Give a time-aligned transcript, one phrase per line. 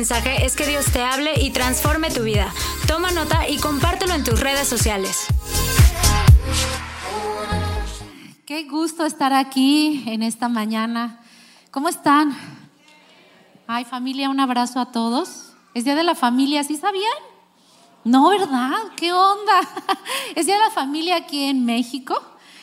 [0.00, 2.50] es que Dios te hable y transforme tu vida.
[2.86, 5.26] Toma nota y compártelo en tus redes sociales.
[8.46, 11.20] Qué gusto estar aquí en esta mañana.
[11.70, 12.34] ¿Cómo están?
[13.66, 15.52] Ay, familia, un abrazo a todos.
[15.74, 17.04] Es Día de la Familia, ¿sí sabían?
[18.02, 18.78] No, ¿verdad?
[18.96, 19.60] ¿Qué onda?
[20.34, 22.16] Es Día de la Familia aquí en México.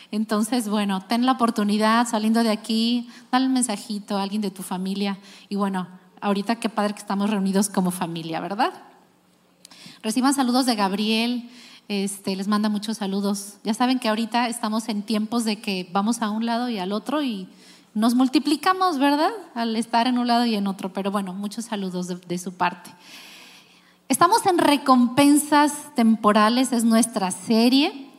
[0.10, 4.64] Entonces, bueno, ten la oportunidad saliendo de aquí, dale un mensajito a alguien de tu
[4.64, 5.20] familia.
[5.50, 5.88] Y bueno,
[6.22, 8.74] ahorita qué padre que estamos reunidos como familia, ¿verdad?
[10.02, 11.50] Reciban saludos de Gabriel,
[11.88, 13.58] este, les manda muchos saludos.
[13.64, 16.92] Ya saben que ahorita estamos en tiempos de que vamos a un lado y al
[16.92, 17.48] otro y
[17.94, 19.32] nos multiplicamos, ¿verdad?
[19.56, 20.94] Al estar en un lado y en otro.
[20.94, 22.92] Pero bueno, muchos saludos de, de su parte.
[24.10, 28.10] Estamos en recompensas temporales, es nuestra serie.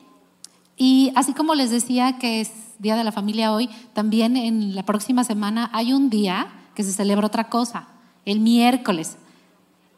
[0.77, 4.85] Y así como les decía que es Día de la Familia hoy, también en la
[4.85, 7.89] próxima semana hay un día que se celebra otra cosa,
[8.25, 9.17] el miércoles.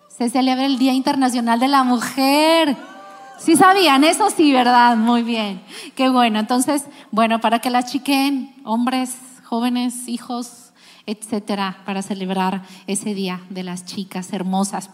[0.08, 2.74] Se celebra el Día Internacional de la Mujer.
[3.38, 4.96] Sí sabían, eso sí, ¿verdad?
[4.96, 5.60] Muy bien.
[5.94, 6.38] Qué bueno.
[6.38, 10.72] Entonces, bueno, para que la chiquen, hombres, jóvenes, hijos,
[11.04, 14.88] etcétera, para celebrar ese Día de las Chicas Hermosas.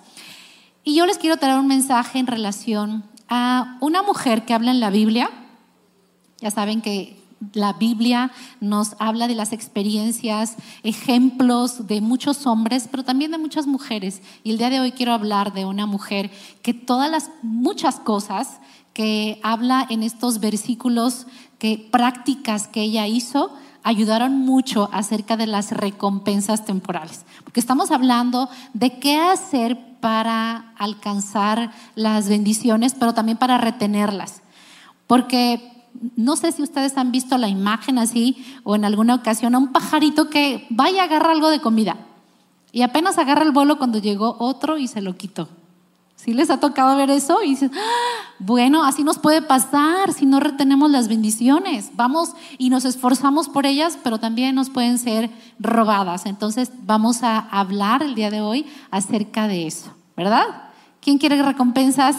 [0.82, 4.80] Y yo les quiero traer un mensaje en relación a una mujer que habla en
[4.80, 5.30] la Biblia,
[6.40, 7.15] ya saben que
[7.52, 13.66] la Biblia nos habla de las experiencias, ejemplos de muchos hombres, pero también de muchas
[13.66, 14.22] mujeres.
[14.42, 16.30] Y el día de hoy quiero hablar de una mujer
[16.62, 18.60] que todas las muchas cosas
[18.92, 21.26] que habla en estos versículos,
[21.58, 27.24] que prácticas que ella hizo, ayudaron mucho acerca de las recompensas temporales.
[27.44, 34.40] Porque estamos hablando de qué hacer para alcanzar las bendiciones, pero también para retenerlas.
[35.06, 35.75] Porque
[36.16, 39.72] no sé si ustedes han visto la imagen así o en alguna ocasión a un
[39.72, 41.96] pajarito que vaya a agarrar algo de comida
[42.72, 45.48] y apenas agarra el vuelo cuando llegó otro y se lo quitó.
[46.16, 47.42] ¿Sí les ha tocado ver eso?
[47.42, 51.90] Y dicen, ah, bueno, así nos puede pasar si no retenemos las bendiciones.
[51.94, 56.26] Vamos y nos esforzamos por ellas, pero también nos pueden ser robadas.
[56.26, 60.64] Entonces vamos a hablar el día de hoy acerca de eso, ¿verdad?
[61.00, 62.16] ¿Quién quiere recompensas?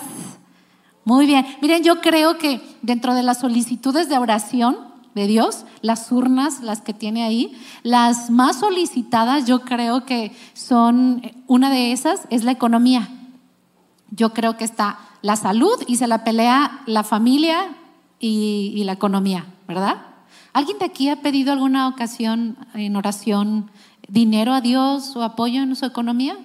[1.08, 1.46] Muy bien.
[1.62, 4.78] Miren, yo creo que dentro de las solicitudes de oración
[5.16, 11.22] de Dios, las urnas, las que tiene ahí, las más solicitadas yo creo que son,
[11.48, 13.08] una de esas es la economía.
[14.12, 17.70] Yo creo que está la salud y se la pelea la familia
[18.20, 20.08] y, y la economía, ¿verdad?
[20.52, 23.72] ¿Alguien de aquí ha pedido alguna ocasión en oración
[24.10, 26.36] dinero a Dios o apoyo en su economía?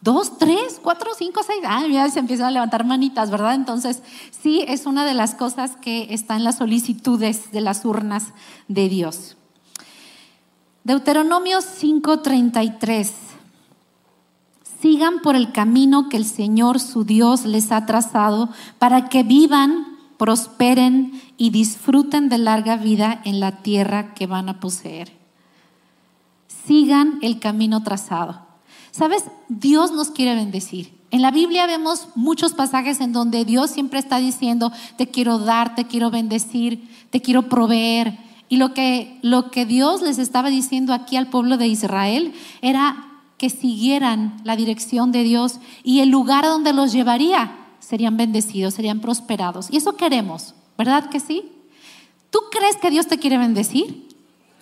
[0.00, 1.60] Dos, tres, cuatro, cinco, seis.
[1.66, 3.54] Ah, ya se empiezan a levantar manitas, ¿verdad?
[3.54, 8.32] Entonces, sí, es una de las cosas que está en las solicitudes de las urnas
[8.68, 9.36] de Dios.
[10.84, 13.12] Deuteronomio 5:33.
[14.80, 18.48] Sigan por el camino que el Señor su Dios les ha trazado
[18.78, 24.60] para que vivan, prosperen y disfruten de larga vida en la tierra que van a
[24.60, 25.12] poseer.
[26.66, 28.47] Sigan el camino trazado.
[28.98, 30.92] Sabes, Dios nos quiere bendecir.
[31.12, 35.76] En la Biblia vemos muchos pasajes en donde Dios siempre está diciendo, te quiero dar,
[35.76, 38.18] te quiero bendecir, te quiero proveer.
[38.48, 43.06] Y lo que, lo que Dios les estaba diciendo aquí al pueblo de Israel era
[43.36, 48.98] que siguieran la dirección de Dios y el lugar donde los llevaría serían bendecidos, serían
[48.98, 49.68] prosperados.
[49.70, 51.44] Y eso queremos, ¿verdad que sí?
[52.30, 54.07] ¿Tú crees que Dios te quiere bendecir?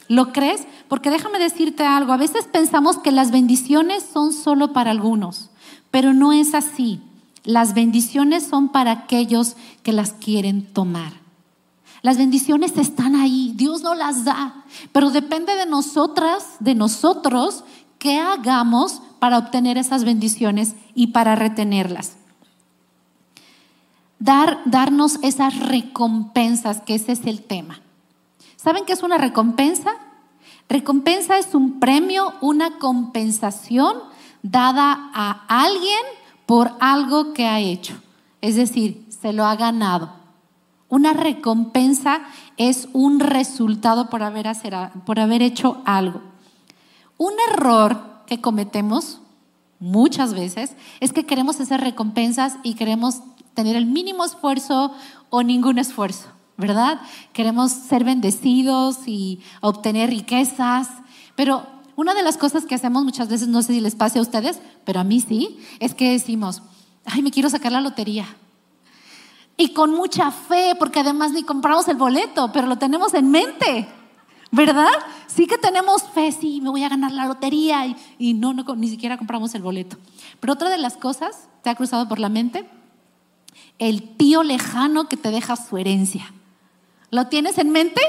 [0.09, 0.67] ¿Lo crees?
[0.89, 5.51] Porque déjame decirte algo, a veces pensamos que las bendiciones son solo para algunos,
[5.91, 7.01] pero no es así.
[7.45, 11.13] Las bendiciones son para aquellos que las quieren tomar.
[12.03, 17.65] Las bendiciones están ahí, Dios no las da, pero depende de nosotras, de nosotros,
[17.99, 22.17] qué hagamos para obtener esas bendiciones y para retenerlas.
[24.19, 27.81] Dar, darnos esas recompensas, que ese es el tema.
[28.67, 29.93] ¿Saben qué es una recompensa?
[30.69, 33.95] Recompensa es un premio, una compensación
[34.43, 36.01] dada a alguien
[36.47, 37.95] por algo que ha hecho.
[38.41, 40.11] Es decir, se lo ha ganado.
[40.89, 42.23] Una recompensa
[42.57, 44.75] es un resultado por haber, hacer,
[45.05, 46.23] por haber hecho algo.
[47.19, 49.21] Un error que cometemos
[49.79, 53.21] muchas veces es que queremos hacer recompensas y queremos
[53.55, 54.93] tener el mínimo esfuerzo
[55.31, 56.36] o ningún esfuerzo.
[56.57, 57.01] ¿Verdad?
[57.33, 60.89] Queremos ser bendecidos y obtener riquezas,
[61.35, 61.67] pero
[61.97, 64.61] una de las cosas que hacemos muchas veces, no sé si les pase a ustedes,
[64.85, 66.63] pero a mí sí, es que decimos,
[67.05, 68.27] ay, me quiero sacar la lotería.
[69.57, 73.89] Y con mucha fe, porque además ni compramos el boleto, pero lo tenemos en mente.
[74.53, 74.93] ¿Verdad?
[75.27, 78.89] Sí que tenemos fe, sí, me voy a ganar la lotería y, no, no, ni
[78.89, 79.97] siquiera compramos el boleto.
[80.41, 82.69] Pero otra de las cosas, ¿te ha cruzado por la mente?
[83.79, 86.33] El tío lejano que te deja su herencia.
[87.17, 88.03] ¿Lo tienes en mente?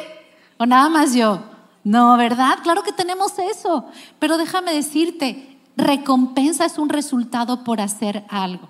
[0.58, 1.40] ¿O nada más yo?
[1.86, 2.60] No, ¿verdad?
[2.62, 3.86] Claro que tenemos eso.
[4.20, 8.68] Pero déjame decirte, recompensa es un resultado por hacer algo.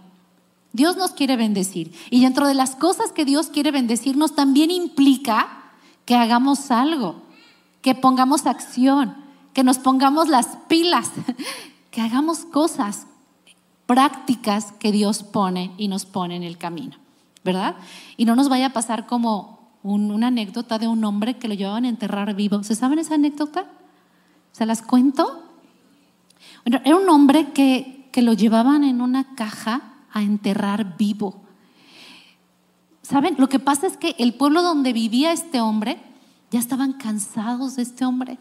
[0.74, 1.92] Dios nos quiere bendecir.
[2.12, 5.74] Y dentro de las cosas que Dios quiere bendecirnos también implica
[6.06, 7.24] que hagamos algo
[7.81, 9.16] que pongamos acción,
[9.54, 11.10] que nos pongamos las pilas,
[11.90, 13.07] que hagamos cosas
[13.88, 16.95] prácticas que Dios pone y nos pone en el camino,
[17.44, 17.75] ¿verdad?
[18.18, 19.56] Y no nos vaya a pasar como
[19.94, 22.63] una anécdota de un hombre que lo llevaban a enterrar vivo.
[22.63, 23.66] ¿Se saben esa anécdota?
[24.51, 25.44] ¿Se las cuento?
[26.66, 31.42] Era un hombre que, que lo llevaban en una caja a enterrar vivo.
[33.01, 33.36] ¿Saben?
[33.38, 35.98] Lo que pasa es que el pueblo donde vivía este hombre
[36.51, 38.38] ya estaban cansados de este hombre,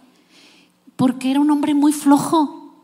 [0.97, 2.75] porque era un hombre muy flojo.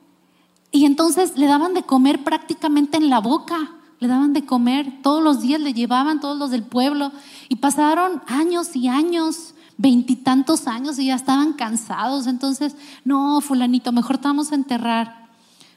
[0.71, 3.73] Y entonces le daban de comer prácticamente en la boca,
[4.03, 7.13] le daban de comer, todos los días le llevaban todos los del pueblo.
[7.49, 12.27] Y pasaron años y años, veintitantos años y ya estaban cansados.
[12.27, 15.29] Entonces, no, fulanito, mejor te vamos a enterrar.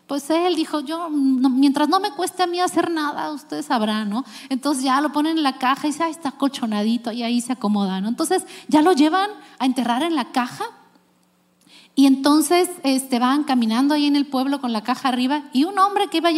[0.08, 4.26] Pues él dijo, yo, mientras no me cueste a mí hacer nada, ustedes sabrán, ¿no?
[4.50, 7.54] Entonces ya lo ponen en la caja y dice, ah, está colchonadito y ahí se
[7.54, 8.08] acomoda, ¿no?
[8.08, 9.30] Entonces ya lo llevan
[9.60, 10.66] a enterrar en la caja
[11.96, 15.80] y entonces este, van caminando ahí en el pueblo con la caja arriba y un
[15.80, 16.30] hombre que iba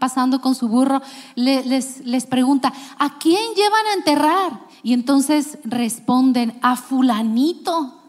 [0.00, 1.00] pasando con su burro
[1.36, 4.60] les, les pregunta, ¿a quién llevan a enterrar?
[4.82, 8.02] Y entonces responden, a fulanito.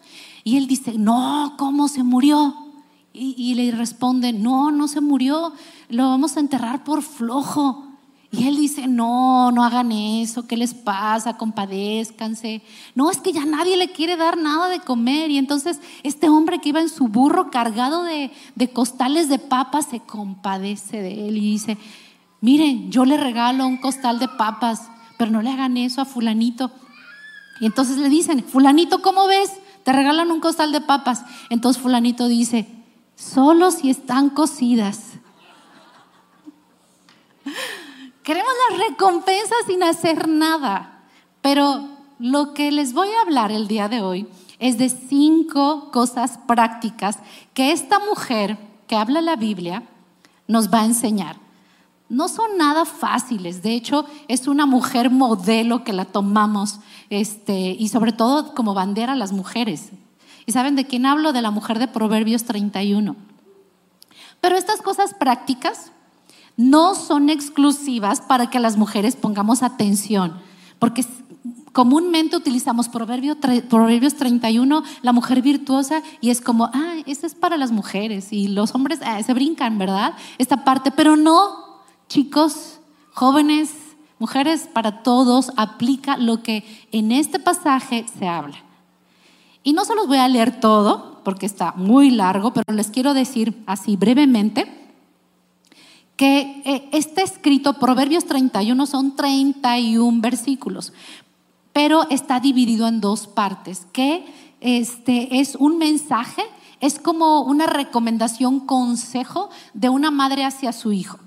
[0.44, 2.56] Y él dice, no, ¿cómo se murió?
[3.12, 5.52] Y, le responde, no, no se murió,
[5.90, 7.89] lo vamos a enterrar por flojo.
[8.32, 11.38] Y él dice, no, no hagan eso, ¿qué les pasa?
[11.38, 12.62] Compadézcanse.
[12.94, 15.32] No, es que ya nadie le quiere dar nada de comer.
[15.32, 19.88] Y entonces este hombre que iba en su burro cargado de, de costales de papas
[19.88, 21.78] se compadece de él y dice,
[22.40, 26.72] miren, yo le regalo un costal de papas, pero no le hagan eso a fulanito.
[27.60, 29.54] Y entonces le dicen, fulanito, ¿cómo ves?
[29.84, 31.24] Te regalan un costal de papas.
[31.50, 32.68] Entonces fulanito dice,
[33.16, 35.14] solo si están cocidas.
[38.30, 41.02] Queremos las recompensas sin hacer nada,
[41.42, 41.88] pero
[42.20, 44.28] lo que les voy a hablar el día de hoy
[44.60, 47.18] es de cinco cosas prácticas
[47.56, 49.82] que esta mujer que habla la Biblia
[50.48, 51.38] nos va a enseñar.
[52.08, 57.88] No son nada fáciles, de hecho es una mujer modelo que la tomamos este, y
[57.88, 59.90] sobre todo como bandera a las mujeres.
[60.46, 61.34] ¿Y saben de quién hablo?
[61.34, 63.16] De la mujer de Proverbios 31.
[64.40, 65.92] Pero estas cosas prácticas
[66.60, 70.34] no son exclusivas para que las mujeres pongamos atención,
[70.78, 71.06] porque
[71.72, 73.38] comúnmente utilizamos Proverbios,
[73.70, 78.50] Proverbios 31, la mujer virtuosa, y es como, ah, eso es para las mujeres, y
[78.50, 80.16] los hombres ah, se brincan, ¿verdad?
[80.38, 81.80] Esta parte, pero no,
[82.10, 82.82] chicos,
[83.14, 83.72] jóvenes,
[84.20, 88.58] mujeres, para todos aplica lo que en este pasaje se habla.
[89.64, 93.14] Y no se los voy a leer todo, porque está muy largo, pero les quiero
[93.14, 94.79] decir así brevemente
[96.20, 100.92] que eh, este escrito, Proverbios 31, son 31 versículos,
[101.72, 104.26] pero está dividido en dos partes, que
[104.60, 106.42] este, es un mensaje,
[106.82, 111.20] es como una recomendación, consejo de una madre hacia su hijo.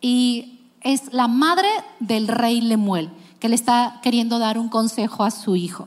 [0.00, 1.68] Y es la madre
[2.00, 5.86] del rey Lemuel, que le está queriendo dar un consejo a su hijo.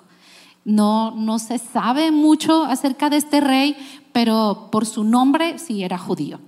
[0.64, 3.76] No, no se sabe mucho acerca de este rey,
[4.14, 6.40] pero por su nombre sí era judío.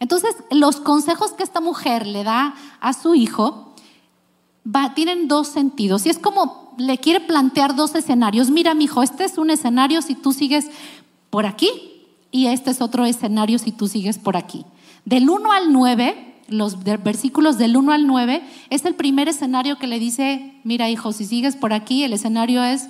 [0.00, 3.74] Entonces, los consejos que esta mujer le da a su hijo
[4.94, 6.06] tienen dos sentidos.
[6.06, 8.50] Y es como le quiere plantear dos escenarios.
[8.50, 10.68] Mira, mi hijo, este es un escenario si tú sigues
[11.30, 11.68] por aquí
[12.30, 14.64] y este es otro escenario si tú sigues por aquí.
[15.04, 19.86] Del 1 al 9, los versículos del 1 al 9, es el primer escenario que
[19.86, 22.88] le dice, mira, hijo, si sigues por aquí, el escenario es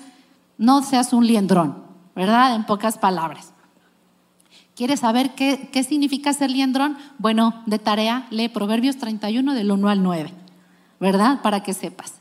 [0.58, 1.84] no seas un liendrón,
[2.16, 2.54] ¿verdad?
[2.56, 3.52] En pocas palabras.
[4.78, 6.96] ¿Quieres saber qué, qué significa ser liendrón?
[7.18, 10.32] Bueno, de tarea, lee Proverbios 31 del 1 al 9,
[11.00, 11.42] ¿verdad?
[11.42, 12.14] Para que sepas.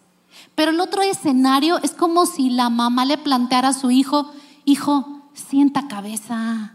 [0.55, 4.31] Pero el otro escenario es como si la mamá le planteara a su hijo,
[4.65, 6.73] hijo, sienta cabeza,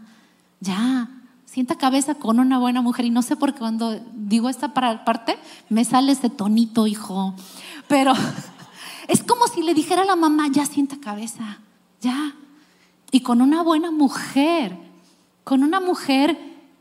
[0.61, 1.09] ya,
[1.43, 3.03] sienta cabeza con una buena mujer.
[3.03, 5.37] Y no sé por qué cuando digo esta parte
[5.67, 7.35] me sale ese tonito, hijo.
[7.89, 8.13] Pero
[9.09, 11.59] es como si le dijera a la mamá, ya sienta cabeza,
[11.99, 12.35] ya.
[13.11, 14.92] Y con una buena mujer,
[15.43, 16.37] con una mujer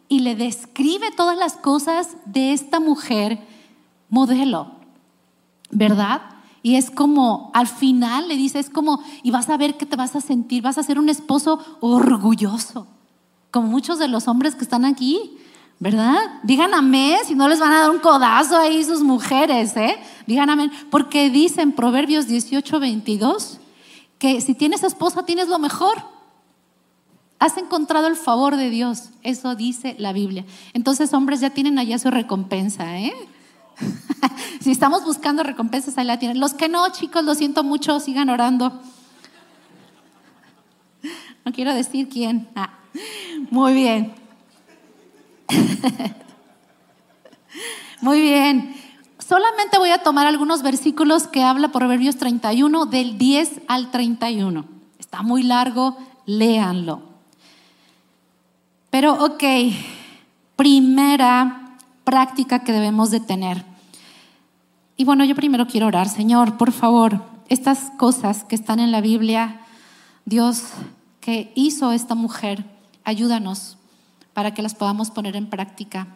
[0.09, 3.39] y le describe todas las cosas de esta mujer
[4.09, 4.73] modelo,
[5.71, 6.23] ¿verdad?
[6.63, 9.97] Y es como, al final le dice, es como, y vas a ver que te
[9.97, 12.87] vas a sentir, vas a ser un esposo orgulloso,
[13.51, 15.39] como muchos de los hombres que están aquí,
[15.81, 16.15] ¿verdad?
[16.45, 19.99] Digan amén, si no les van a dar un codazo ahí sus mujeres, ¿eh?
[20.27, 23.59] Digan amén, porque dice en Proverbios 18, 22,
[24.19, 26.12] que si tienes esposa tienes lo mejor.
[27.43, 30.45] Has encontrado el favor de Dios, eso dice la Biblia.
[30.75, 33.13] Entonces, hombres ya tienen allá su recompensa, ¿eh?
[34.61, 36.39] si estamos buscando recompensas, ahí la tienen.
[36.39, 38.81] Los que no, chicos, lo siento mucho, sigan orando.
[41.45, 42.49] No quiero decir quién.
[42.55, 42.79] Ah,
[43.51, 44.15] muy bien.
[48.01, 48.75] Muy bien.
[49.19, 54.65] Solamente voy a tomar algunos versículos que habla Proverbios 31, del 10 al 31.
[55.01, 55.97] Está muy largo,
[56.27, 57.12] léanlo.
[58.93, 59.43] Pero, ok,
[60.55, 63.65] primera práctica que debemos de tener.
[64.99, 69.01] Y bueno, yo primero quiero orar, Señor, por favor, estas cosas que están en la
[69.01, 69.63] Biblia,
[70.27, 70.65] Dios,
[71.21, 72.67] que hizo esta mujer,
[73.03, 73.79] ayúdanos
[74.35, 76.09] para que las podamos poner en práctica,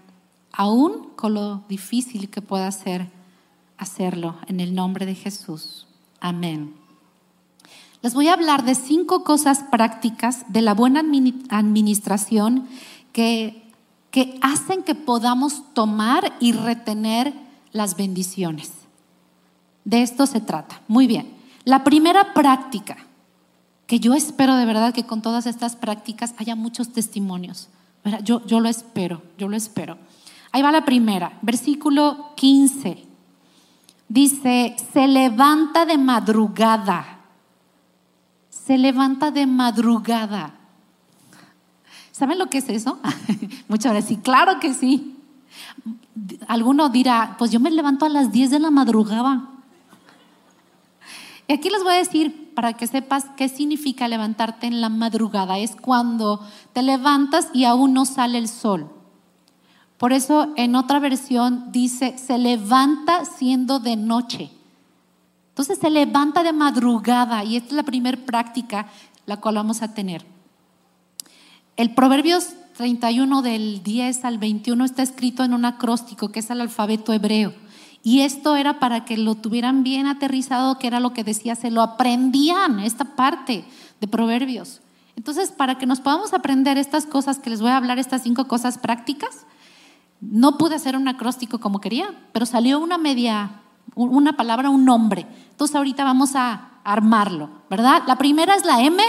[0.52, 3.08] aún con lo difícil que pueda ser
[3.78, 5.86] hacerlo, en el nombre de Jesús.
[6.20, 6.85] Amén.
[8.06, 11.00] Les voy a hablar de cinco cosas prácticas de la buena
[11.48, 12.68] administración
[13.10, 13.68] que,
[14.12, 17.34] que hacen que podamos tomar y retener
[17.72, 18.70] las bendiciones.
[19.84, 20.82] De esto se trata.
[20.86, 21.34] Muy bien.
[21.64, 22.96] La primera práctica,
[23.88, 27.66] que yo espero de verdad que con todas estas prácticas haya muchos testimonios.
[28.22, 29.98] Yo, yo lo espero, yo lo espero.
[30.52, 33.02] Ahí va la primera, versículo 15.
[34.08, 37.15] Dice, se levanta de madrugada.
[38.66, 40.54] Se levanta de madrugada.
[42.10, 42.98] ¿Saben lo que es eso?
[43.68, 45.16] Muchas veces, sí, claro que sí.
[46.48, 49.50] Alguno dirá, pues yo me levanto a las 10 de la madrugada.
[51.46, 55.58] Y aquí les voy a decir, para que sepas qué significa levantarte en la madrugada,
[55.58, 56.40] es cuando
[56.72, 58.90] te levantas y aún no sale el sol.
[59.98, 64.50] Por eso en otra versión dice, se levanta siendo de noche.
[65.56, 68.88] Entonces se levanta de madrugada y esta es la primera práctica
[69.24, 70.22] la cual vamos a tener.
[71.78, 76.60] El Proverbios 31 del 10 al 21 está escrito en un acróstico que es el
[76.60, 77.54] alfabeto hebreo.
[78.02, 81.70] Y esto era para que lo tuvieran bien aterrizado, que era lo que decía, se
[81.70, 83.64] lo aprendían, esta parte
[83.98, 84.82] de Proverbios.
[85.16, 88.46] Entonces, para que nos podamos aprender estas cosas que les voy a hablar, estas cinco
[88.46, 89.46] cosas prácticas,
[90.20, 93.62] no pude hacer un acróstico como quería, pero salió una media,
[93.94, 95.26] una palabra, un nombre.
[95.50, 98.02] Entonces, ahorita vamos a armarlo, ¿verdad?
[98.06, 99.02] La primera es la M,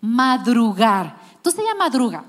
[0.00, 1.16] madrugar.
[1.36, 2.24] Entonces, ella madruga.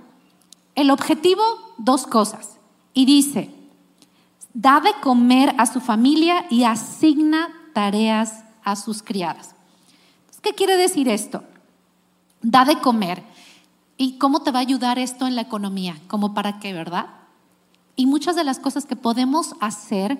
[0.75, 1.43] El objetivo,
[1.77, 2.57] dos cosas.
[2.93, 3.53] Y dice,
[4.53, 9.55] da de comer a su familia y asigna tareas a sus criadas.
[10.43, 11.43] ¿Qué quiere decir esto?
[12.41, 13.23] Da de comer.
[13.97, 15.95] ¿Y cómo te va a ayudar esto en la economía?
[16.07, 17.07] ¿Cómo para qué, verdad?
[17.95, 20.19] Y muchas de las cosas que podemos hacer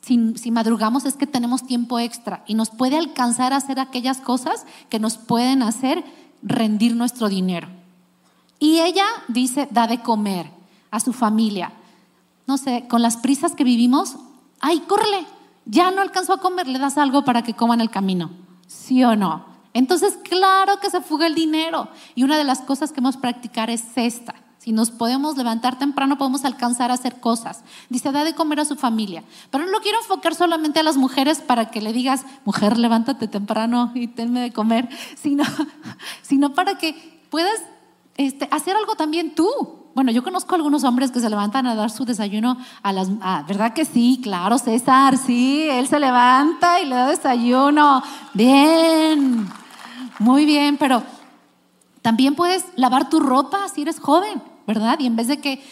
[0.00, 4.66] si, madrugamos es que tenemos tiempo extra y nos puede alcanzar a hacer aquellas cosas
[4.88, 6.04] que nos pueden hacer
[6.42, 7.68] rendir nuestro dinero.
[8.58, 10.50] Y ella dice, da de comer
[10.90, 11.72] a su familia
[12.50, 14.16] no sé, con las prisas que vivimos,
[14.58, 15.24] ay, córrele,
[15.66, 18.32] ya no alcanzó a comer, le das algo para que coman el camino,
[18.66, 19.44] ¿sí o no?
[19.72, 21.86] Entonces, claro que se fuga el dinero.
[22.16, 24.34] Y una de las cosas que hemos practicar es esta.
[24.60, 27.62] Si nos podemos levantar temprano, podemos alcanzar a hacer cosas.
[27.88, 29.24] Dice, da de comer a su familia.
[29.50, 33.26] Pero no lo quiero enfocar solamente a las mujeres para que le digas, mujer, levántate
[33.26, 34.86] temprano y tenme de comer,
[35.16, 35.44] sino,
[36.20, 37.58] sino para que puedas
[38.18, 39.48] este, hacer algo también tú.
[39.94, 43.08] Bueno, yo conozco algunos hombres que se levantan a dar su desayuno a las...
[43.48, 44.20] ¿Verdad que sí?
[44.22, 48.02] Claro, César, sí, él se levanta y le da desayuno.
[48.34, 49.48] Bien,
[50.18, 51.02] muy bien, pero
[52.02, 54.98] también puedes lavar tu ropa si eres joven, ¿verdad?
[55.00, 55.62] Y en vez de que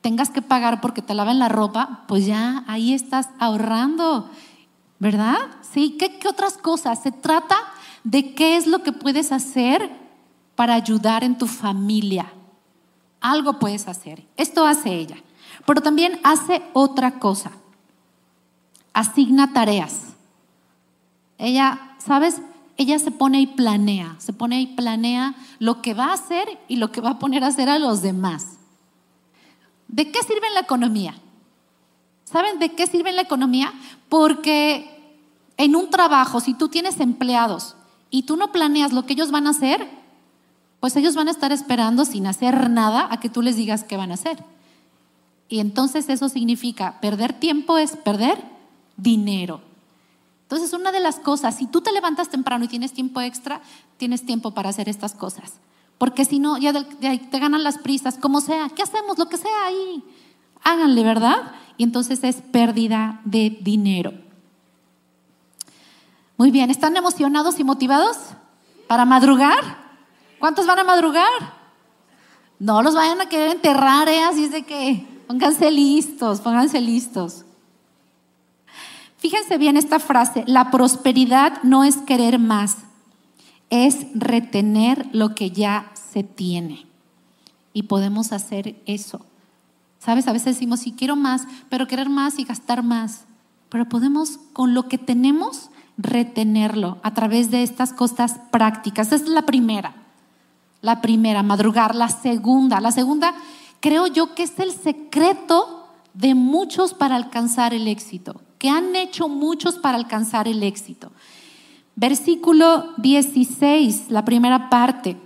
[0.00, 4.30] tengas que pagar porque te laven la ropa, pues ya ahí estás ahorrando,
[5.00, 5.38] ¿verdad?
[5.72, 7.02] Sí, ¿qué, qué otras cosas?
[7.02, 7.56] Se trata
[8.04, 9.90] de qué es lo que puedes hacer
[10.54, 12.32] para ayudar en tu familia
[13.26, 14.24] algo puedes hacer.
[14.36, 15.16] Esto hace ella.
[15.66, 17.50] Pero también hace otra cosa.
[18.92, 20.14] Asigna tareas.
[21.38, 22.40] Ella, ¿sabes?
[22.76, 26.76] Ella se pone y planea, se pone y planea lo que va a hacer y
[26.76, 28.58] lo que va a poner a hacer a los demás.
[29.88, 31.14] ¿De qué sirve la economía?
[32.24, 33.72] ¿Saben de qué sirve la economía?
[34.08, 35.14] Porque
[35.56, 37.76] en un trabajo, si tú tienes empleados
[38.10, 39.88] y tú no planeas lo que ellos van a hacer,
[40.80, 43.96] pues ellos van a estar esperando sin hacer nada a que tú les digas qué
[43.96, 44.44] van a hacer.
[45.48, 48.42] Y entonces eso significa perder tiempo es perder
[48.96, 49.60] dinero.
[50.46, 53.60] Entonces, una de las cosas, si tú te levantas temprano y tienes tiempo extra,
[53.96, 55.54] tienes tiempo para hacer estas cosas.
[55.98, 59.18] Porque si no, ya te ganan las prisas, como sea, ¿qué hacemos?
[59.18, 60.04] Lo que sea ahí.
[60.62, 61.52] Háganle, ¿verdad?
[61.76, 64.12] Y entonces es pérdida de dinero.
[66.36, 68.16] Muy bien, ¿están emocionados y motivados
[68.86, 69.78] para madrugar?
[70.38, 71.56] ¿Cuántos van a madrugar?
[72.60, 74.22] No los vayan a querer enterrar, ¿eh?
[74.22, 77.45] Así es de que pónganse listos, pónganse listos.
[79.26, 82.76] Fíjense bien esta frase, la prosperidad no es querer más,
[83.70, 86.86] es retener lo que ya se tiene.
[87.72, 89.26] Y podemos hacer eso.
[89.98, 90.28] ¿Sabes?
[90.28, 93.24] A veces decimos, sí, quiero más, pero querer más y gastar más.
[93.68, 99.08] Pero podemos, con lo que tenemos, retenerlo a través de estas cosas prácticas.
[99.08, 99.96] Esa es la primera.
[100.82, 101.96] La primera, madrugar.
[101.96, 103.34] La segunda, la segunda
[103.80, 109.28] creo yo que es el secreto de muchos para alcanzar el éxito, que han hecho
[109.28, 111.10] muchos para alcanzar el éxito.
[111.94, 115.16] Versículo 16, la primera parte,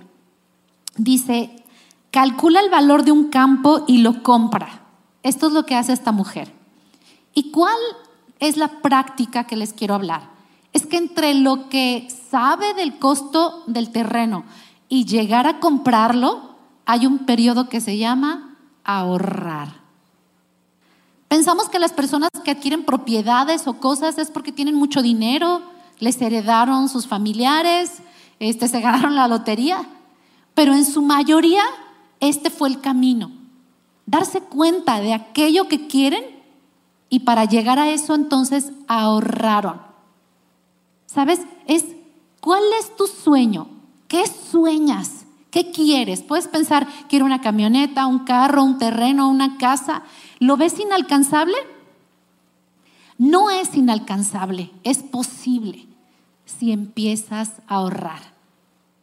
[0.97, 1.65] dice,
[2.11, 4.83] calcula el valor de un campo y lo compra.
[5.23, 6.53] Esto es lo que hace esta mujer.
[7.35, 7.77] ¿Y cuál
[8.39, 10.31] es la práctica que les quiero hablar?
[10.73, 14.45] Es que entre lo que sabe del costo del terreno
[14.89, 16.55] y llegar a comprarlo,
[16.87, 19.80] hay un periodo que se llama ahorrar.
[21.31, 25.63] Pensamos que las personas que adquieren propiedades o cosas es porque tienen mucho dinero,
[26.01, 28.03] les heredaron sus familiares,
[28.41, 29.89] este, se ganaron la lotería,
[30.57, 31.63] pero en su mayoría
[32.19, 33.31] este fue el camino.
[34.07, 36.25] Darse cuenta de aquello que quieren
[37.09, 39.81] y para llegar a eso entonces ahorraron.
[41.07, 41.43] ¿Sabes?
[41.69, 41.85] Es
[42.41, 43.69] cuál es tu sueño,
[44.09, 46.23] qué sueñas, qué quieres.
[46.23, 50.03] Puedes pensar, quiero una camioneta, un carro, un terreno, una casa.
[50.41, 51.57] ¿Lo ves inalcanzable?
[53.19, 55.87] No es inalcanzable, es posible
[56.47, 58.21] si empiezas a ahorrar.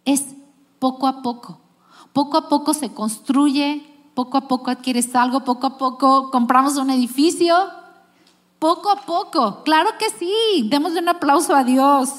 [0.04, 0.26] Es
[0.80, 1.62] poco a poco.
[2.12, 6.90] Poco a poco se construye, poco a poco adquieres algo, poco a poco compramos un
[6.90, 7.56] edificio,
[8.58, 9.64] poco a poco.
[9.64, 12.10] Claro que sí, démosle un aplauso a Dios.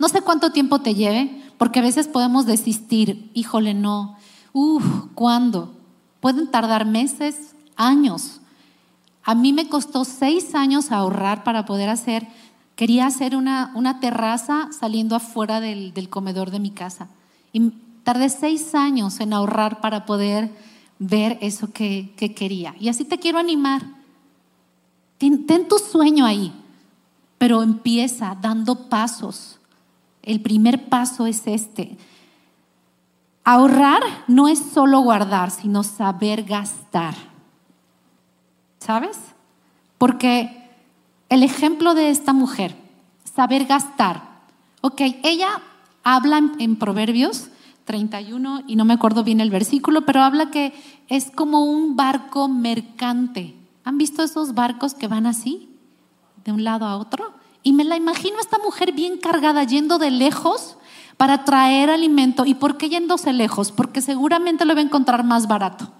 [0.00, 3.30] No sé cuánto tiempo te lleve, porque a veces podemos desistir.
[3.34, 4.16] Híjole, no.
[4.52, 5.74] Uf, ¿cuándo?
[6.20, 8.40] Pueden tardar meses, años.
[9.24, 12.28] A mí me costó seis años ahorrar para poder hacer,
[12.76, 17.08] quería hacer una, una terraza saliendo afuera del, del, comedor de mi casa.
[17.52, 17.70] Y
[18.02, 20.50] tardé seis años en ahorrar para poder
[20.98, 22.74] ver eso que, que quería.
[22.78, 23.82] Y así te quiero animar.
[25.18, 26.52] Ten, ten tu sueño ahí,
[27.38, 29.58] pero empieza dando pasos.
[30.24, 31.98] El primer paso es este.
[33.44, 37.14] Ahorrar no es solo guardar, sino saber gastar.
[38.78, 39.18] ¿Sabes?
[39.98, 40.70] Porque
[41.28, 42.74] el ejemplo de esta mujer,
[43.34, 44.22] saber gastar.
[44.80, 45.60] Ok, ella
[46.02, 47.48] habla en, Proverbios
[47.84, 50.72] 31 y no me acuerdo bien el versículo, pero habla que
[51.08, 53.54] es como un barco mercante.
[53.84, 55.68] ¿Han visto esos barcos que van así,
[56.44, 57.34] de un lado a otro?
[57.64, 60.76] Y me la imagino a esta mujer bien cargada, yendo de lejos
[61.16, 62.44] para traer alimento.
[62.44, 63.72] ¿Y por qué yéndose lejos?
[63.72, 65.90] Porque seguramente lo va a encontrar más barato.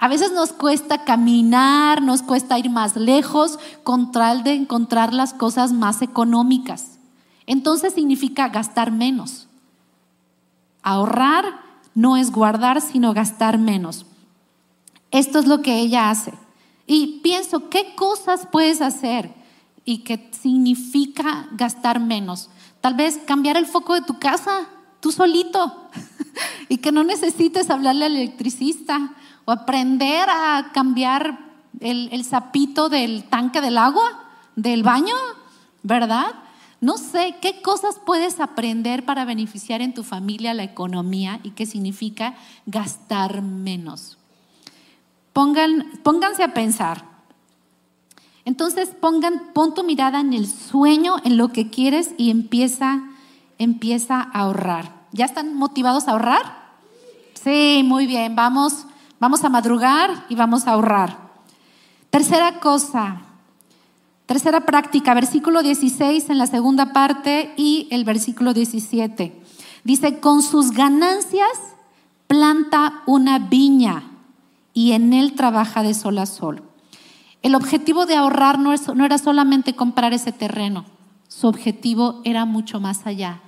[0.00, 5.32] A veces nos cuesta caminar, nos cuesta ir más lejos con tal de encontrar las
[5.32, 6.98] cosas más económicas.
[7.46, 9.46] Entonces significa gastar menos.
[10.82, 11.44] Ahorrar
[11.94, 14.06] no es guardar, sino gastar menos.
[15.12, 16.34] Esto es lo que ella hace.
[16.84, 19.41] Y pienso, ¿qué cosas puedes hacer
[19.84, 22.50] y qué significa gastar menos?
[22.80, 24.68] Tal vez cambiar el foco de tu casa,
[25.00, 25.90] tú solito,
[26.68, 29.14] y que no necesites hablarle al electricista
[29.44, 31.38] o aprender a cambiar
[31.80, 34.24] el, el zapito del tanque del agua,
[34.56, 35.14] del baño,
[35.82, 36.26] ¿verdad?
[36.80, 41.64] No sé qué cosas puedes aprender para beneficiar en tu familia la economía y qué
[41.64, 42.34] significa
[42.66, 44.18] gastar menos.
[45.32, 47.11] Pongan, pónganse a pensar.
[48.44, 53.02] Entonces pongan, pon tu mirada en el sueño, en lo que quieres y empieza,
[53.58, 55.02] empieza a ahorrar.
[55.12, 56.62] ¿Ya están motivados a ahorrar?
[57.34, 58.34] Sí, muy bien.
[58.34, 58.86] Vamos
[59.22, 61.16] Vamos a madrugar y vamos a ahorrar.
[62.10, 63.22] Tercera cosa,
[64.26, 69.40] tercera práctica, versículo 16 en la segunda parte y el versículo 17.
[69.84, 71.52] Dice, con sus ganancias
[72.26, 74.10] planta una viña
[74.74, 76.64] y en él trabaja de sol a sol.
[77.42, 78.72] El objetivo de ahorrar no,
[79.04, 80.84] era solamente comprar ese terreno,
[81.26, 83.40] su objetivo era mucho más allá.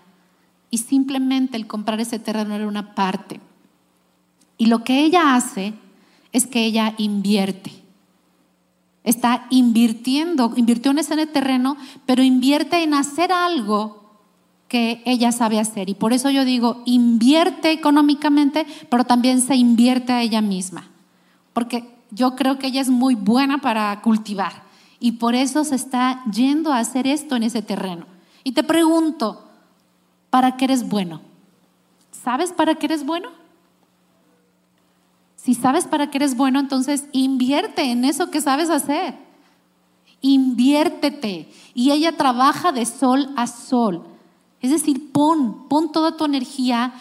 [0.71, 3.41] Y simplemente el comprar ese terreno era una parte.
[4.59, 5.75] Y lo que ella hace
[6.33, 7.71] es que ella invierte.
[9.05, 11.77] Está invirtiendo, invirtió en ese terreno,
[12.07, 14.05] pero invierte en hacer algo
[14.67, 15.89] que ella sabe hacer.
[15.89, 20.89] Y por eso yo digo, invierte económicamente, pero también se invierte a ella misma.
[21.53, 24.65] Porque yo creo que ella es muy buena para cultivar.
[25.01, 28.07] Y por eso se está yendo a hacer esto en ese terreno.
[28.45, 29.45] Y te pregunto,
[30.31, 31.21] ¿para qué eres bueno?
[32.11, 33.29] ¿Sabes para qué eres bueno?
[35.37, 39.15] Si sabes para qué eres bueno, entonces invierte en eso que sabes hacer.
[40.23, 41.53] Inviértete.
[41.75, 44.05] Y ella trabaja de sol a sol.
[44.63, 46.95] Es decir, pon, pon toda tu energía,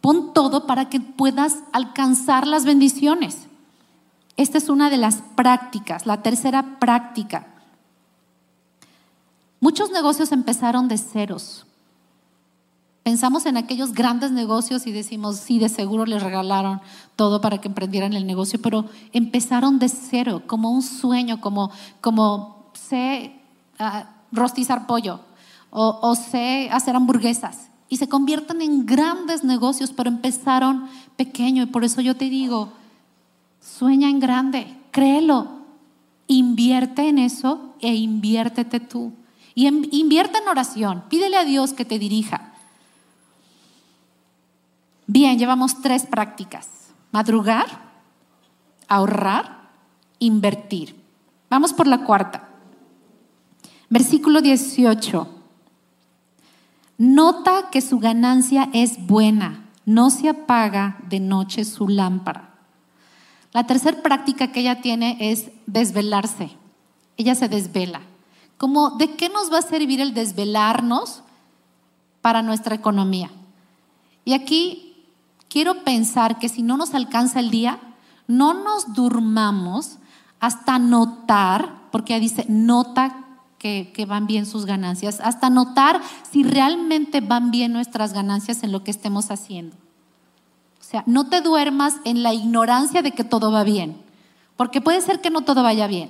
[0.00, 3.47] pon todo para que puedas alcanzar las bendiciones.
[4.38, 7.48] Esta es una de las prácticas, la tercera práctica.
[9.58, 11.66] Muchos negocios empezaron de ceros.
[13.02, 16.80] Pensamos en aquellos grandes negocios y decimos, sí, de seguro les regalaron
[17.16, 22.70] todo para que emprendieran el negocio, pero empezaron de cero, como un sueño, como, como
[22.74, 23.40] sé
[23.80, 25.18] uh, rostizar pollo
[25.70, 27.70] o, o sé hacer hamburguesas.
[27.88, 31.64] Y se convierten en grandes negocios, pero empezaron pequeño.
[31.64, 32.72] Y por eso yo te digo,
[33.60, 35.48] sueña en grande, créelo,
[36.26, 39.12] invierte en eso e inviértete tú.
[39.54, 42.52] Y invierte en oración, pídele a Dios que te dirija.
[45.06, 46.68] Bien, llevamos tres prácticas.
[47.10, 47.66] Madrugar,
[48.86, 49.70] ahorrar,
[50.18, 50.94] invertir.
[51.50, 52.48] Vamos por la cuarta.
[53.88, 55.34] Versículo 18.
[56.98, 62.47] Nota que su ganancia es buena, no se apaga de noche su lámpara.
[63.52, 66.50] La tercera práctica que ella tiene es desvelarse.
[67.16, 68.00] Ella se desvela.
[68.56, 71.22] Como, ¿de qué nos va a servir el desvelarnos
[72.20, 73.30] para nuestra economía?
[74.24, 74.96] Y aquí
[75.48, 77.78] quiero pensar que si no nos alcanza el día,
[78.26, 79.98] no nos durmamos
[80.40, 83.24] hasta notar, porque dice, nota
[83.58, 88.70] que, que, van bien sus ganancias, hasta notar si realmente van bien nuestras ganancias en
[88.70, 89.76] lo que estemos haciendo.
[90.88, 94.00] O sea, no te duermas en la ignorancia de que todo va bien,
[94.56, 96.08] porque puede ser que no todo vaya bien,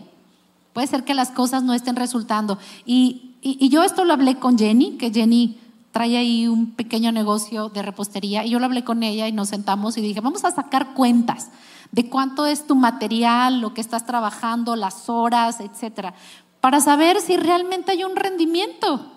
[0.73, 2.59] puede ser que las cosas no estén resultando.
[2.87, 5.59] Y, y, yo esto lo hablé con Jenny, que Jenny
[5.91, 9.49] trae ahí un pequeño negocio de repostería y yo lo hablé con ella y nos
[9.49, 11.49] sentamos y dije, vamos a sacar cuentas
[11.91, 16.15] de cuánto es tu material, lo que estás trabajando, las horas, etcétera,
[16.61, 19.11] para saber si realmente hay un rendimiento.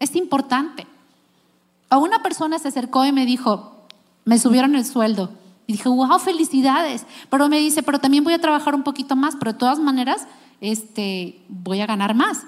[0.00, 0.86] Es importante.
[1.88, 3.75] A una persona se acercó y me dijo,
[4.26, 5.30] me subieron el sueldo.
[5.66, 7.06] Y dije, wow, felicidades.
[7.30, 10.26] Pero me dice, pero también voy a trabajar un poquito más, pero de todas maneras,
[10.60, 12.42] este, voy a ganar más.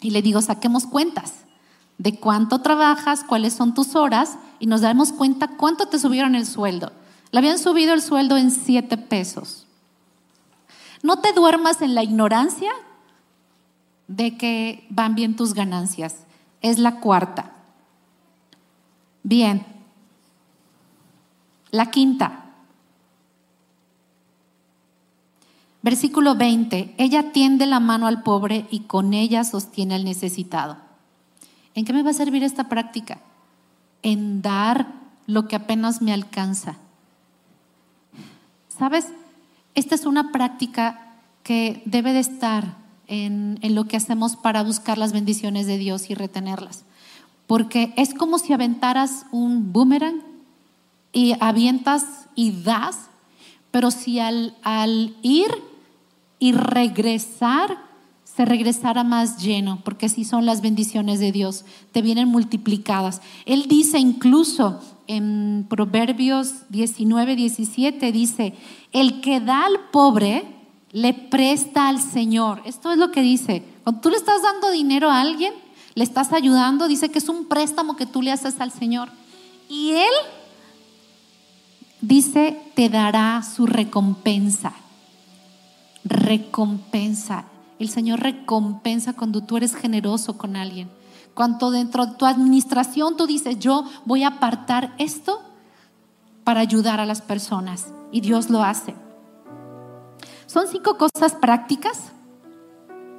[0.00, 1.34] Y le digo, saquemos cuentas
[1.98, 6.46] de cuánto trabajas, cuáles son tus horas y nos damos cuenta cuánto te subieron el
[6.46, 6.92] sueldo.
[7.30, 9.66] Le habían subido el sueldo en siete pesos.
[11.02, 12.72] No te duermas en la ignorancia
[14.08, 16.24] de que van bien tus ganancias.
[16.62, 17.52] Es la cuarta.
[19.22, 19.75] Bien.
[21.70, 22.46] La quinta.
[25.82, 26.94] Versículo 20.
[26.98, 30.78] Ella tiende la mano al pobre y con ella sostiene al necesitado.
[31.74, 33.20] ¿En qué me va a servir esta práctica?
[34.02, 34.94] En dar
[35.26, 36.76] lo que apenas me alcanza.
[38.68, 39.06] ¿Sabes?
[39.74, 44.98] Esta es una práctica que debe de estar en, en, lo que hacemos para buscar
[44.98, 46.84] las bendiciones de Dios y retenerlas.
[47.46, 50.35] Porque es como si aventaras un boomerang
[51.16, 53.08] y avientas y das,
[53.70, 55.48] pero si al, al ir
[56.38, 57.78] y regresar
[58.22, 63.22] se regresara más lleno, porque así son las bendiciones de Dios, te vienen multiplicadas.
[63.46, 68.52] Él dice incluso en Proverbios 19, 17, dice,
[68.92, 70.44] el que da al pobre,
[70.92, 72.60] le presta al Señor.
[72.66, 73.62] Esto es lo que dice.
[73.84, 75.54] Cuando tú le estás dando dinero a alguien,
[75.94, 79.08] le estás ayudando, dice que es un préstamo que tú le haces al Señor.
[79.70, 80.12] Y Él
[82.06, 84.72] dice, te dará su recompensa.
[86.04, 87.46] Recompensa.
[87.78, 90.88] El Señor recompensa cuando tú eres generoso con alguien.
[91.34, 95.42] Cuando dentro de tu administración tú dices, yo voy a apartar esto
[96.44, 97.92] para ayudar a las personas.
[98.12, 98.94] Y Dios lo hace.
[100.46, 102.12] Son cinco cosas prácticas.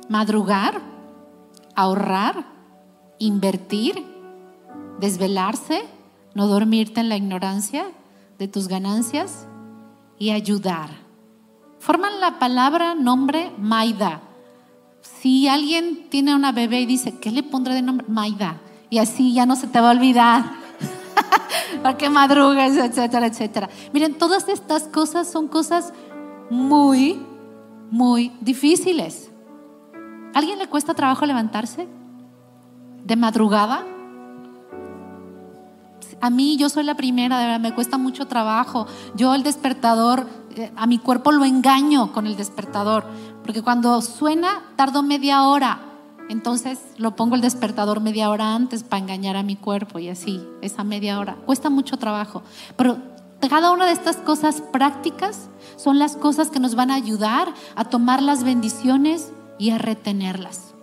[0.08, 0.82] Madrugar,
[1.76, 2.46] ahorrar,
[3.20, 4.06] invertir,
[5.00, 5.84] desvelarse,
[6.34, 7.86] no dormirte en la ignorancia
[8.38, 9.48] de tus ganancias
[10.18, 10.90] y ayudar.
[11.80, 14.22] Forman la palabra nombre Maida
[15.22, 18.06] si alguien tiene una bebé y dice, ¿qué le pondré de nombre?
[18.10, 18.62] Maida.
[18.90, 20.44] Y así ya no se te va a olvidar.
[21.84, 23.70] Porque madrugues, etcétera, etcétera.
[23.94, 25.94] Miren, todas estas cosas son cosas
[26.50, 27.20] muy,
[27.90, 29.32] muy difíciles.
[30.34, 31.88] ¿Alguien le cuesta trabajo levantarse?
[33.04, 33.86] ¿De madrugada?
[36.20, 38.88] A mí yo soy la primera, de verdad, me cuesta mucho trabajo.
[39.16, 43.06] Yo el despertador, eh, a mi cuerpo lo engaño con el despertador,
[43.44, 45.82] porque cuando suena tardo media hora,
[46.30, 50.42] entonces lo pongo el despertador media hora antes para engañar a mi cuerpo y así,
[50.62, 51.36] esa media hora.
[51.46, 52.42] Cuesta mucho trabajo,
[52.76, 52.98] pero
[53.48, 57.86] cada una de estas cosas prácticas son las cosas que nos van a ayudar a
[57.86, 60.74] tomar las bendiciones y a retenerlas.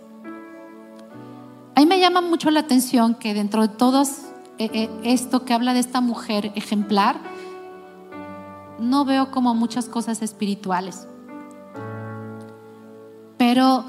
[1.75, 5.79] A mí me llama mucho la atención que dentro de eh, esto que habla de
[5.79, 7.19] esta mujer ejemplar,
[8.79, 11.07] no veo como muchas cosas espirituales.
[13.37, 13.85] Pero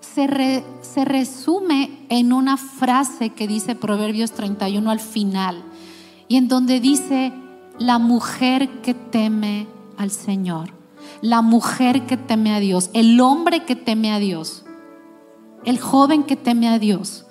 [0.00, 5.64] se, se resume en una frase que dice Proverbios 31 al final,
[6.28, 7.32] y en donde dice,
[7.78, 9.66] la mujer que teme
[9.96, 10.70] al Señor,
[11.22, 14.64] la mujer que teme a Dios, el hombre que teme a Dios,
[15.64, 17.24] el joven que teme a Dios.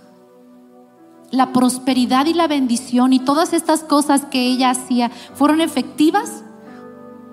[1.32, 6.44] La prosperidad y la bendición y todas estas cosas que ella hacía fueron efectivas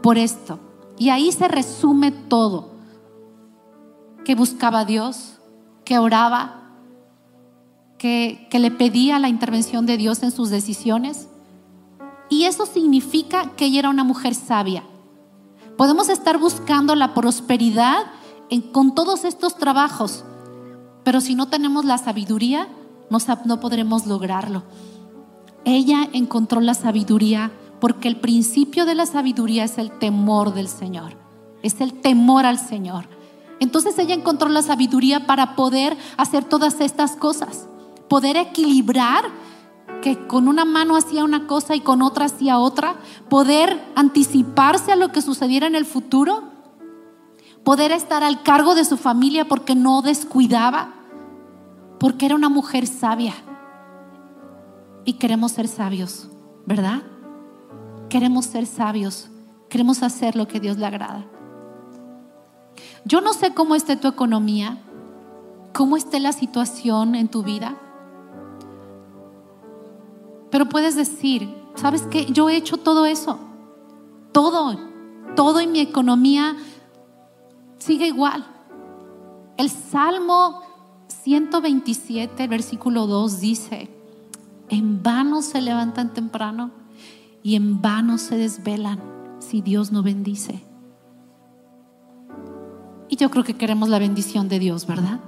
[0.02, 0.58] por esto.
[0.98, 2.72] Y ahí se resume todo.
[4.24, 5.38] Que buscaba a Dios,
[5.84, 6.62] que oraba,
[7.98, 11.28] que, que le pedía la intervención de Dios en sus decisiones
[12.28, 14.82] y eso significa que ella era una mujer sabia.
[15.76, 18.06] Podemos estar buscando la prosperidad
[18.72, 20.24] con todos estos trabajos,
[21.04, 22.68] pero si no tenemos la sabiduría,
[23.10, 24.62] no, no podremos lograrlo.
[25.64, 31.16] Ella encontró la sabiduría porque el principio de la sabiduría es el temor del Señor,
[31.62, 33.08] es el temor al Señor.
[33.60, 37.66] Entonces ella encontró la sabiduría para poder hacer todas estas cosas,
[38.08, 39.24] poder equilibrar
[40.02, 42.96] que con una mano hacía una cosa y con otra hacía otra,
[43.28, 46.42] poder anticiparse a lo que sucediera en el futuro,
[47.64, 50.93] poder estar al cargo de su familia porque no descuidaba,
[52.04, 53.32] porque era una mujer sabia.
[55.06, 56.28] Y queremos ser sabios,
[56.66, 57.02] ¿verdad?
[58.10, 59.30] Queremos ser sabios,
[59.70, 61.24] queremos hacer lo que Dios le agrada.
[63.06, 64.82] Yo no sé cómo esté tu economía,
[65.72, 67.74] cómo esté la situación en tu vida.
[70.50, 72.26] Pero puedes decir, ¿sabes qué?
[72.26, 73.38] Yo he hecho todo eso.
[74.30, 74.78] Todo,
[75.36, 76.54] todo en mi economía
[77.78, 78.44] sigue igual.
[79.56, 80.63] El Salmo
[81.24, 83.88] 127, versículo 2 dice,
[84.68, 86.70] en vano se levantan temprano
[87.42, 89.00] y en vano se desvelan
[89.38, 90.62] si Dios no bendice.
[93.08, 95.20] Y yo creo que queremos la bendición de Dios, ¿verdad?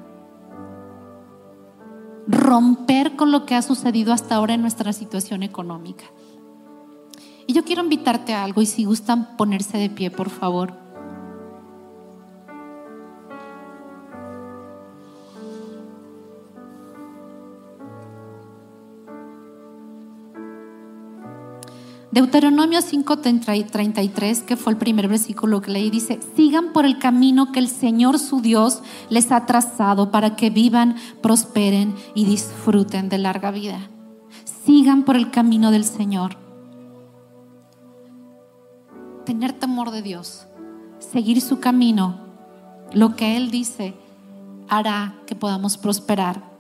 [2.27, 6.05] romper con lo que ha sucedido hasta ahora en nuestra situación económica.
[7.47, 10.86] Y yo quiero invitarte a algo y si gustan ponerse de pie, por favor.
[22.17, 27.59] Deuteronomio 5:33, que fue el primer versículo que leí, dice, sigan por el camino que
[27.59, 33.51] el Señor su Dios les ha trazado para que vivan, prosperen y disfruten de larga
[33.51, 33.91] vida.
[34.65, 36.39] Sigan por el camino del Señor.
[39.27, 40.47] Tener temor de Dios,
[40.99, 42.19] seguir su camino,
[42.95, 43.95] lo que Él dice,
[44.71, 46.56] hará que podamos prosperar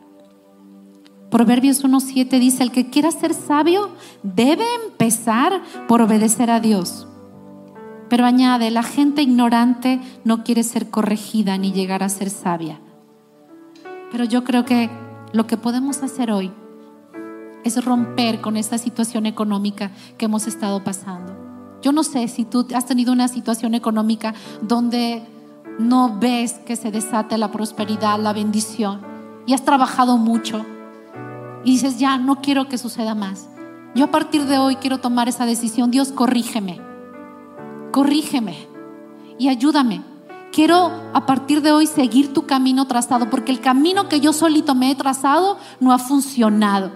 [1.36, 3.90] Proverbios 1.7 dice, el que quiera ser sabio
[4.22, 7.06] debe empezar por obedecer a Dios.
[8.08, 12.80] Pero añade, la gente ignorante no quiere ser corregida ni llegar a ser sabia.
[14.10, 14.88] Pero yo creo que
[15.34, 16.50] lo que podemos hacer hoy
[17.64, 21.36] es romper con esta situación económica que hemos estado pasando.
[21.82, 25.22] Yo no sé si tú has tenido una situación económica donde
[25.78, 29.02] no ves que se desate la prosperidad, la bendición,
[29.44, 30.64] y has trabajado mucho
[31.66, 33.48] y dices, ya, no quiero que suceda más.
[33.96, 35.90] Yo a partir de hoy quiero tomar esa decisión.
[35.90, 36.80] Dios, corrígeme.
[37.90, 38.68] Corrígeme
[39.36, 40.00] y ayúdame.
[40.52, 44.76] Quiero a partir de hoy seguir tu camino trazado, porque el camino que yo solito
[44.76, 46.92] me he trazado no ha funcionado.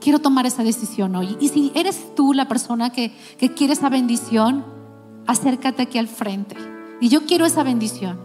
[0.00, 1.36] Quiero tomar esa decisión hoy.
[1.40, 4.64] Y si eres tú la persona que, que quiere esa bendición,
[5.26, 6.56] acércate aquí al frente.
[6.98, 8.18] Y yo quiero esa bendición.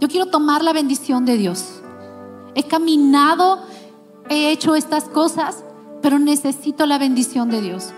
[0.00, 1.77] Yo quiero tomar la bendición de Dios.
[2.58, 3.60] He caminado,
[4.28, 5.62] he hecho estas cosas,
[6.02, 7.92] pero necesito la bendición de Dios.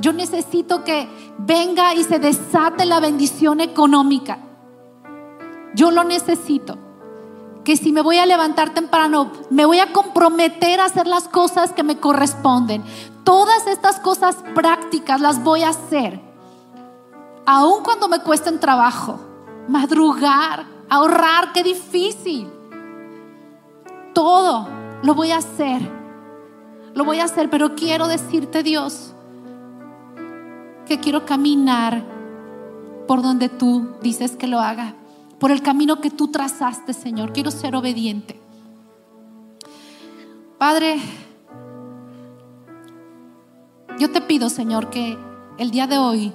[0.00, 4.40] Yo necesito que venga y se desate la bendición económica.
[5.76, 6.76] Yo lo necesito.
[7.62, 11.72] Que si me voy a levantar temprano, me voy a comprometer a hacer las cosas
[11.72, 12.82] que me corresponden.
[13.22, 16.20] Todas estas cosas prácticas las voy a hacer.
[17.46, 19.20] aun cuando me cuesten trabajo,
[19.68, 22.55] madrugar, ahorrar, qué difícil.
[24.16, 24.66] Todo
[25.02, 25.82] lo voy a hacer.
[26.94, 29.12] Lo voy a hacer, pero quiero decirte, Dios,
[30.86, 32.02] que quiero caminar
[33.06, 34.94] por donde tú dices que lo haga,
[35.38, 37.34] por el camino que tú trazaste, Señor.
[37.34, 38.40] Quiero ser obediente.
[40.56, 40.98] Padre,
[43.98, 45.18] yo te pido, Señor, que
[45.58, 46.32] el día de hoy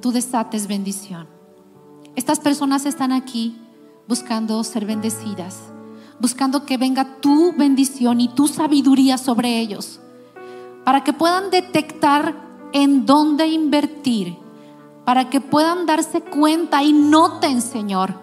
[0.00, 1.28] tú desates bendición.
[2.16, 3.58] Estas personas están aquí
[4.08, 5.58] buscando ser bendecidas,
[6.22, 10.00] buscando que venga tu bendición y tu sabiduría sobre ellos,
[10.84, 12.34] para que puedan detectar
[12.72, 14.38] en dónde invertir,
[15.04, 18.14] para que puedan darse cuenta y noten, Señor,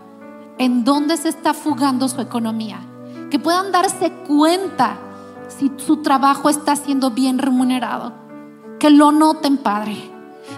[0.58, 2.80] en dónde se está fugando su economía,
[3.30, 4.98] que puedan darse cuenta
[5.50, 8.30] si su trabajo está siendo bien remunerado
[8.80, 9.98] que lo noten, Padre.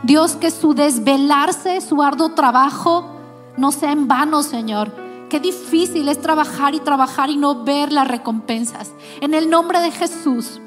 [0.04, 3.10] Dios, que su desvelarse, su arduo trabajo
[3.58, 5.01] no sea en vano, Señor.
[5.32, 8.92] Qué difícil es trabajar y trabajar y no ver las recompensas.
[9.22, 10.60] En el nombre de Jesús,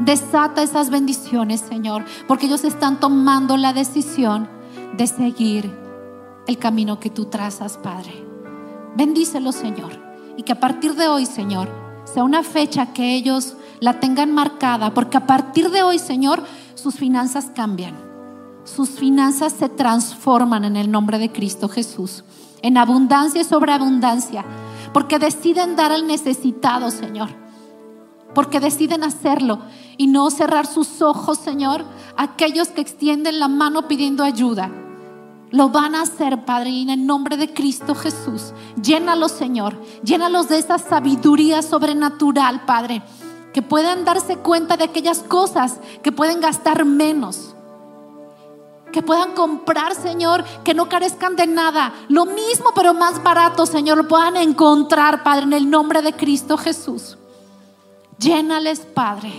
[0.00, 4.48] desata esas bendiciones, Señor, porque ellos están tomando la decisión
[4.96, 5.72] de seguir
[6.48, 8.26] el camino que tú trazas, Padre.
[8.96, 9.92] Bendícelo, Señor,
[10.36, 11.68] y que a partir de hoy, Señor,
[12.12, 16.42] sea una fecha que ellos la tengan marcada, porque a partir de hoy, Señor,
[16.74, 17.94] sus finanzas cambian.
[18.64, 22.24] Sus finanzas se transforman en el nombre de Cristo Jesús,
[22.64, 24.42] en abundancia y sobre abundancia,
[24.94, 27.28] porque deciden dar al necesitado, Señor.
[28.34, 29.58] Porque deciden hacerlo
[29.98, 31.84] y no cerrar sus ojos, Señor,
[32.16, 34.70] aquellos que extienden la mano pidiendo ayuda.
[35.50, 38.54] Lo van a hacer, Padre, en el nombre de Cristo Jesús.
[38.82, 39.76] Llénalos, Señor.
[40.02, 43.02] Llénalos de esa sabiduría sobrenatural, Padre
[43.52, 47.53] que puedan darse cuenta de aquellas cosas que pueden gastar menos.
[48.94, 51.92] Que puedan comprar, Señor, que no carezcan de nada.
[52.08, 56.56] Lo mismo, pero más barato, Señor, lo puedan encontrar, Padre, en el nombre de Cristo
[56.56, 57.18] Jesús.
[58.20, 59.32] Llénales, Padre.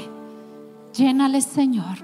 [0.94, 2.00] Llénales, Señor.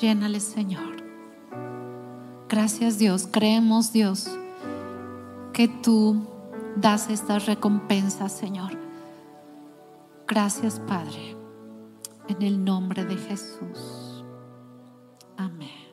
[0.00, 1.04] Llénales, Señor.
[2.48, 3.28] Gracias, Dios.
[3.30, 4.30] Creemos, Dios,
[5.52, 6.26] que tú
[6.74, 8.78] das estas recompensas, Señor.
[10.26, 11.36] Gracias, Padre,
[12.28, 14.05] en el nombre de Jesús.
[15.36, 15.85] Amén.